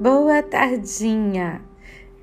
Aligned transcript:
Boa 0.00 0.42
tardinha! 0.42 1.62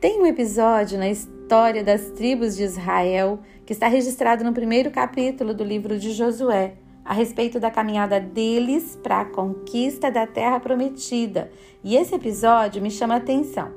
Tem 0.02 0.22
um 0.22 0.26
episódio 0.26 1.00
na 1.00 1.10
história 1.10 1.82
das 1.82 2.10
tribos 2.12 2.58
de 2.58 2.64
Israel 2.64 3.40
que 3.66 3.72
está 3.72 3.88
registrado 3.88 4.44
no 4.44 4.52
primeiro 4.52 4.92
capítulo 4.92 5.54
do 5.54 5.64
livro 5.64 5.98
de 5.98 6.12
Josué, 6.12 6.74
a 7.06 7.14
respeito 7.14 7.62
da 7.62 7.72
caminhada 7.72 8.20
deles 8.20 9.00
para 9.02 9.22
a 9.22 9.26
conquista 9.26 10.12
da 10.12 10.28
terra 10.28 10.60
prometida. 10.60 11.50
E 11.82 11.96
esse 11.96 12.14
episódio 12.14 12.82
me 12.82 12.92
chama 12.92 13.14
a 13.14 13.18
atenção. 13.18 13.72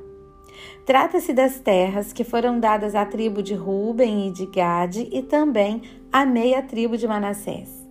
Trata-se 0.85 1.33
das 1.33 1.61
terras 1.61 2.13
que 2.13 2.25
foram 2.25 2.59
dadas 2.59 2.97
à 2.97 3.07
tribo 3.07 3.45
de 3.45 3.55
Ruben 3.55 4.27
e 4.27 4.33
de 4.33 4.47
Gade 4.47 5.09
e 5.13 5.23
também 5.23 5.83
à 6.13 6.27
meia 6.27 6.61
tribo 6.63 6.97
de 6.97 7.07
Manassés. 7.07 7.84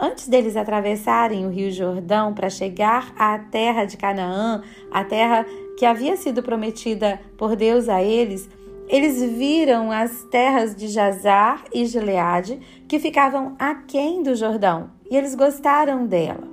Antes 0.00 0.28
deles 0.28 0.56
atravessarem 0.56 1.44
o 1.44 1.50
Rio 1.50 1.72
Jordão 1.72 2.32
para 2.32 2.48
chegar 2.48 3.12
à 3.18 3.36
terra 3.36 3.84
de 3.84 3.96
Canaã, 3.96 4.62
a 4.92 5.02
terra 5.02 5.44
que 5.76 5.84
havia 5.84 6.16
sido 6.16 6.40
prometida 6.40 7.20
por 7.36 7.56
Deus 7.56 7.88
a 7.88 8.00
eles, 8.00 8.48
eles 8.88 9.20
viram 9.20 9.90
as 9.90 10.22
terras 10.30 10.76
de 10.76 10.86
Jazar 10.86 11.64
e 11.74 11.84
Gileade, 11.84 12.60
que 12.86 13.00
ficavam 13.00 13.56
aquém 13.58 14.22
do 14.22 14.36
Jordão, 14.36 14.90
e 15.10 15.16
eles 15.16 15.34
gostaram 15.34 16.06
dela. 16.06 16.46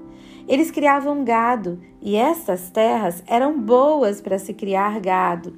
Eles 0.48 0.72
criavam 0.72 1.24
gado, 1.24 1.80
e 2.02 2.16
essas 2.16 2.72
terras 2.72 3.24
eram 3.28 3.62
boas 3.62 4.22
para 4.22 4.40
se 4.40 4.56
criar 4.56 5.00
gado. 5.00 5.56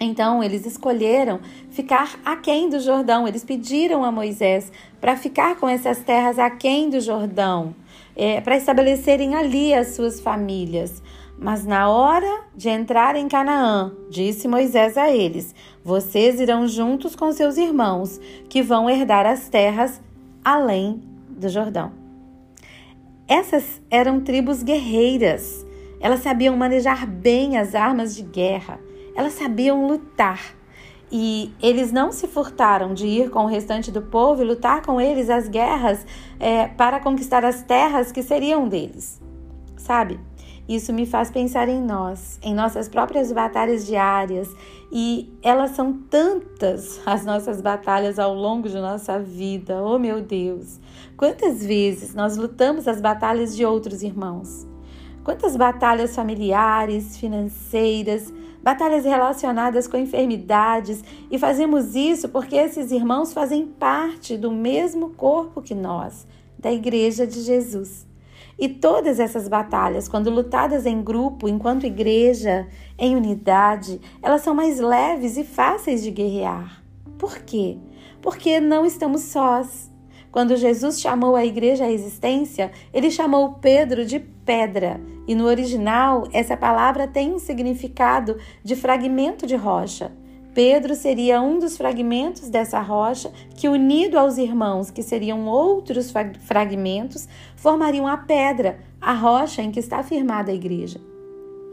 Então 0.00 0.42
eles 0.42 0.64
escolheram 0.64 1.40
ficar 1.70 2.18
aquém 2.24 2.68
do 2.68 2.78
Jordão. 2.78 3.26
Eles 3.26 3.44
pediram 3.44 4.04
a 4.04 4.12
Moisés 4.12 4.70
para 5.00 5.16
ficar 5.16 5.56
com 5.56 5.68
essas 5.68 5.98
terras 5.98 6.38
aquém 6.38 6.88
do 6.88 7.00
Jordão, 7.00 7.74
é, 8.14 8.40
para 8.40 8.56
estabelecerem 8.56 9.34
ali 9.34 9.74
as 9.74 9.88
suas 9.88 10.20
famílias. 10.20 11.02
Mas 11.36 11.64
na 11.64 11.88
hora 11.88 12.42
de 12.56 12.68
entrar 12.68 13.16
em 13.16 13.28
Canaã, 13.28 13.92
disse 14.08 14.46
Moisés 14.46 14.96
a 14.96 15.10
eles: 15.10 15.54
Vocês 15.84 16.40
irão 16.40 16.66
juntos 16.66 17.16
com 17.16 17.32
seus 17.32 17.56
irmãos, 17.56 18.20
que 18.48 18.62
vão 18.62 18.88
herdar 18.88 19.26
as 19.26 19.48
terras 19.48 20.00
além 20.44 21.02
do 21.28 21.48
Jordão. 21.48 21.92
Essas 23.26 23.80
eram 23.90 24.20
tribos 24.20 24.62
guerreiras. 24.62 25.66
Elas 26.00 26.20
sabiam 26.20 26.56
manejar 26.56 27.06
bem 27.06 27.58
as 27.58 27.74
armas 27.74 28.14
de 28.14 28.22
guerra 28.22 28.80
elas 29.18 29.32
sabiam 29.32 29.88
lutar. 29.88 30.54
E 31.10 31.52
eles 31.60 31.90
não 31.90 32.12
se 32.12 32.28
furtaram 32.28 32.94
de 32.94 33.04
ir 33.04 33.30
com 33.30 33.40
o 33.40 33.48
restante 33.48 33.90
do 33.90 34.00
povo 34.00 34.42
e 34.42 34.44
lutar 34.44 34.80
com 34.82 35.00
eles 35.00 35.28
as 35.28 35.48
guerras 35.48 36.06
é, 36.38 36.68
para 36.68 37.00
conquistar 37.00 37.44
as 37.44 37.64
terras 37.64 38.12
que 38.12 38.22
seriam 38.22 38.68
deles. 38.68 39.20
Sabe? 39.76 40.20
Isso 40.68 40.92
me 40.92 41.04
faz 41.04 41.32
pensar 41.32 41.68
em 41.68 41.82
nós, 41.82 42.38
em 42.42 42.54
nossas 42.54 42.88
próprias 42.88 43.32
batalhas 43.32 43.84
diárias, 43.86 44.54
e 44.92 45.36
elas 45.42 45.72
são 45.72 45.94
tantas 45.94 47.00
as 47.04 47.24
nossas 47.24 47.60
batalhas 47.60 48.20
ao 48.20 48.32
longo 48.32 48.68
de 48.68 48.76
nossa 48.76 49.18
vida. 49.18 49.82
Oh, 49.82 49.98
meu 49.98 50.20
Deus! 50.20 50.78
Quantas 51.16 51.66
vezes 51.66 52.14
nós 52.14 52.36
lutamos 52.36 52.86
as 52.86 53.00
batalhas 53.00 53.56
de 53.56 53.64
outros 53.64 54.00
irmãos? 54.00 54.67
Quantas 55.28 55.56
batalhas 55.56 56.16
familiares, 56.16 57.18
financeiras, 57.18 58.32
batalhas 58.62 59.04
relacionadas 59.04 59.86
com 59.86 59.98
enfermidades, 59.98 61.04
e 61.30 61.38
fazemos 61.38 61.94
isso 61.94 62.30
porque 62.30 62.56
esses 62.56 62.90
irmãos 62.90 63.34
fazem 63.34 63.66
parte 63.66 64.38
do 64.38 64.50
mesmo 64.50 65.10
corpo 65.10 65.60
que 65.60 65.74
nós, 65.74 66.26
da 66.58 66.72
Igreja 66.72 67.26
de 67.26 67.42
Jesus. 67.42 68.06
E 68.58 68.70
todas 68.70 69.20
essas 69.20 69.48
batalhas, 69.48 70.08
quando 70.08 70.30
lutadas 70.30 70.86
em 70.86 71.02
grupo, 71.02 71.46
enquanto 71.46 71.84
igreja, 71.84 72.66
em 72.98 73.14
unidade, 73.14 74.00
elas 74.22 74.40
são 74.40 74.54
mais 74.54 74.80
leves 74.80 75.36
e 75.36 75.44
fáceis 75.44 76.02
de 76.02 76.10
guerrear. 76.10 76.82
Por 77.18 77.40
quê? 77.40 77.76
Porque 78.22 78.60
não 78.60 78.86
estamos 78.86 79.20
sós. 79.24 79.90
Quando 80.30 80.56
Jesus 80.56 81.00
chamou 81.00 81.34
a 81.34 81.44
igreja 81.44 81.84
à 81.84 81.90
existência, 81.90 82.70
ele 82.92 83.10
chamou 83.10 83.54
Pedro 83.54 84.04
de 84.04 84.18
pedra, 84.18 85.00
e 85.26 85.34
no 85.34 85.46
original 85.46 86.28
essa 86.32 86.56
palavra 86.56 87.06
tem 87.06 87.32
um 87.32 87.38
significado 87.38 88.36
de 88.62 88.76
fragmento 88.76 89.46
de 89.46 89.56
rocha. 89.56 90.12
Pedro 90.54 90.94
seria 90.94 91.40
um 91.40 91.58
dos 91.58 91.76
fragmentos 91.76 92.48
dessa 92.48 92.80
rocha 92.80 93.30
que, 93.54 93.68
unido 93.68 94.18
aos 94.18 94.38
irmãos, 94.38 94.90
que 94.90 95.02
seriam 95.02 95.46
outros 95.46 96.12
fragmentos, 96.40 97.28
formariam 97.54 98.06
a 98.06 98.16
pedra, 98.16 98.80
a 99.00 99.12
rocha 99.12 99.62
em 99.62 99.70
que 99.70 99.78
está 99.78 100.02
firmada 100.02 100.50
a 100.50 100.54
igreja. 100.54 101.00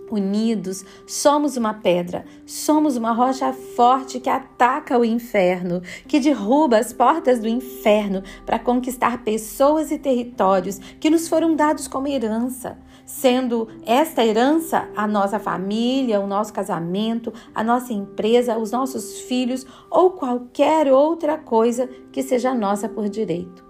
Unidos, 0.09 0.85
somos 1.07 1.57
uma 1.57 1.73
pedra, 1.73 2.25
somos 2.45 2.95
uma 2.95 3.11
rocha 3.11 3.51
forte 3.51 4.19
que 4.19 4.29
ataca 4.29 4.99
o 4.99 5.03
inferno, 5.03 5.81
que 6.07 6.19
derruba 6.19 6.77
as 6.77 6.93
portas 6.93 7.39
do 7.39 7.47
inferno 7.47 8.21
para 8.45 8.59
conquistar 8.59 9.23
pessoas 9.23 9.91
e 9.91 9.97
territórios 9.97 10.79
que 10.99 11.09
nos 11.09 11.27
foram 11.27 11.55
dados 11.55 11.87
como 11.87 12.07
herança, 12.07 12.77
sendo 13.05 13.67
esta 13.85 14.23
herança 14.23 14.87
a 14.95 15.07
nossa 15.07 15.39
família, 15.39 16.21
o 16.21 16.27
nosso 16.27 16.53
casamento, 16.53 17.33
a 17.53 17.63
nossa 17.63 17.91
empresa, 17.91 18.57
os 18.57 18.71
nossos 18.71 19.21
filhos 19.21 19.65
ou 19.89 20.11
qualquer 20.11 20.91
outra 20.91 21.37
coisa 21.37 21.87
que 22.11 22.21
seja 22.21 22.53
nossa 22.53 22.87
por 22.87 23.09
direito. 23.09 23.64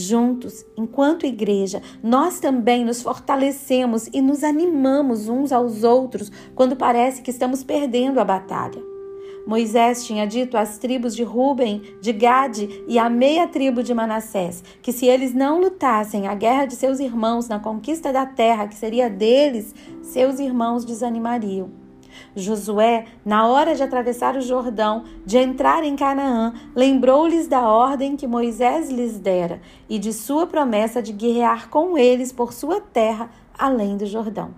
Juntos, 0.00 0.64
enquanto 0.76 1.26
igreja, 1.26 1.82
nós 2.00 2.38
também 2.38 2.84
nos 2.84 3.02
fortalecemos 3.02 4.06
e 4.12 4.22
nos 4.22 4.44
animamos 4.44 5.28
uns 5.28 5.50
aos 5.50 5.82
outros 5.82 6.30
quando 6.54 6.76
parece 6.76 7.20
que 7.20 7.32
estamos 7.32 7.64
perdendo 7.64 8.20
a 8.20 8.24
batalha. 8.24 8.80
Moisés 9.44 10.06
tinha 10.06 10.24
dito 10.24 10.56
às 10.56 10.78
tribos 10.78 11.16
de 11.16 11.24
Ruben, 11.24 11.82
de 12.00 12.12
Gade 12.12 12.84
e 12.86 12.96
à 12.96 13.10
meia 13.10 13.48
tribo 13.48 13.82
de 13.82 13.92
Manassés 13.92 14.62
que 14.80 14.92
se 14.92 15.06
eles 15.06 15.34
não 15.34 15.60
lutassem 15.60 16.28
a 16.28 16.34
guerra 16.36 16.66
de 16.66 16.76
seus 16.76 17.00
irmãos 17.00 17.48
na 17.48 17.58
conquista 17.58 18.12
da 18.12 18.24
terra 18.24 18.68
que 18.68 18.76
seria 18.76 19.10
deles, 19.10 19.74
seus 20.00 20.38
irmãos 20.38 20.84
desanimariam. 20.84 21.87
Josué, 22.34 23.06
na 23.24 23.46
hora 23.46 23.74
de 23.74 23.82
atravessar 23.82 24.36
o 24.36 24.40
Jordão, 24.40 25.04
de 25.24 25.38
entrar 25.38 25.82
em 25.84 25.96
Canaã, 25.96 26.52
lembrou-lhes 26.74 27.46
da 27.48 27.62
ordem 27.62 28.16
que 28.16 28.26
Moisés 28.26 28.90
lhes 28.90 29.18
dera 29.18 29.60
e 29.88 29.98
de 29.98 30.12
sua 30.12 30.46
promessa 30.46 31.02
de 31.02 31.12
guerrear 31.12 31.68
com 31.68 31.96
eles 31.96 32.32
por 32.32 32.52
sua 32.52 32.80
terra 32.80 33.30
além 33.58 33.96
do 33.96 34.06
Jordão. 34.06 34.50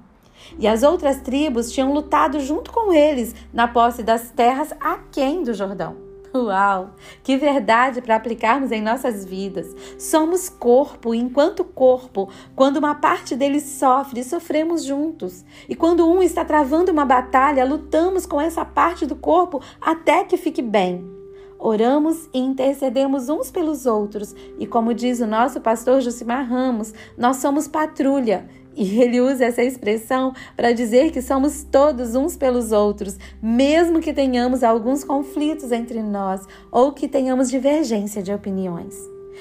E 0.59 0.67
as 0.67 0.83
outras 0.83 1.21
tribos 1.21 1.71
tinham 1.71 1.93
lutado 1.93 2.41
junto 2.41 2.73
com 2.73 2.93
eles 2.93 3.35
na 3.53 3.69
posse 3.69 4.03
das 4.03 4.31
terras 4.31 4.73
aquém 4.81 5.43
do 5.43 5.55
Jordão. 5.55 6.10
Uau! 6.33 6.91
Que 7.25 7.37
verdade 7.37 8.01
para 8.01 8.15
aplicarmos 8.15 8.71
em 8.71 8.81
nossas 8.81 9.25
vidas. 9.25 9.75
Somos 9.99 10.49
corpo, 10.49 11.13
e 11.13 11.19
enquanto 11.19 11.65
corpo, 11.65 12.29
quando 12.55 12.77
uma 12.77 12.95
parte 12.95 13.35
dele 13.35 13.61
sofre, 13.61 14.23
sofremos 14.23 14.85
juntos. 14.85 15.45
E 15.69 15.75
quando 15.75 16.09
um 16.09 16.23
está 16.23 16.45
travando 16.45 16.93
uma 16.93 17.05
batalha, 17.05 17.65
lutamos 17.65 18.27
com 18.27 18.41
essa 18.41 18.65
parte 18.65 19.07
do 19.07 19.17
corpo 19.17 19.61
até 19.81 20.23
que 20.23 20.37
fique 20.37 20.63
bem. 20.63 21.05
Oramos 21.59 22.27
e 22.33 22.39
intercedemos 22.39 23.29
uns 23.29 23.51
pelos 23.51 23.85
outros, 23.85 24.35
e 24.59 24.67
como 24.67 24.95
diz 24.95 25.21
o 25.21 25.27
nosso 25.27 25.61
pastor 25.61 26.01
Josimar 26.01 26.49
Ramos, 26.49 26.95
nós 27.19 27.37
somos 27.37 27.69
patrulha 27.69 28.49
e 28.77 29.01
ele 29.01 29.21
usa 29.21 29.45
essa 29.45 29.63
expressão 29.63 30.33
para 30.57 30.73
dizer 30.73 31.11
que 31.11 31.21
somos 31.21 31.65
todos 31.65 32.15
uns 32.15 32.37
pelos 32.37 32.73
outros, 32.73 33.19
mesmo 33.43 34.01
que 34.01 34.13
tenhamos 34.13 34.63
alguns 34.63 35.05
conflitos 35.05 35.73
entre 35.73 36.03
nós 36.03 36.47
ou 36.71 36.93
que 36.93 37.09
tenhamos 37.09 37.51
divergência 37.51 38.23
de 38.23 38.33
opiniões. 38.33 38.97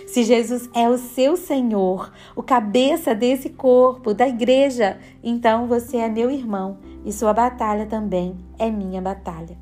Se 0.07 0.23
Jesus 0.23 0.69
é 0.73 0.89
o 0.89 0.97
seu 0.97 1.35
Senhor, 1.35 2.11
o 2.35 2.41
cabeça 2.41 3.13
desse 3.13 3.49
corpo, 3.49 4.13
da 4.13 4.27
igreja, 4.27 4.97
então 5.23 5.67
você 5.67 5.97
é 5.97 6.09
meu 6.09 6.31
irmão 6.31 6.77
e 7.05 7.11
sua 7.11 7.33
batalha 7.33 7.85
também 7.85 8.35
é 8.57 8.71
minha 8.71 9.01
batalha. 9.01 9.57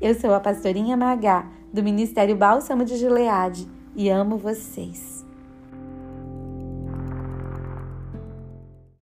Eu 0.00 0.14
sou 0.14 0.34
a 0.34 0.40
pastorinha 0.40 0.96
Magá, 0.96 1.46
do 1.72 1.82
Ministério 1.82 2.36
Bálsamo 2.36 2.84
de 2.84 2.96
Gileade, 2.96 3.66
e 3.94 4.10
amo 4.10 4.36
vocês. 4.36 5.15